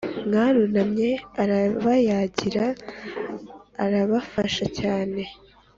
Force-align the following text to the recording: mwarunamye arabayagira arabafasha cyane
mwarunamye 0.27 1.09
arabayagira 1.41 2.65
arabafasha 3.83 4.65
cyane 4.79 5.21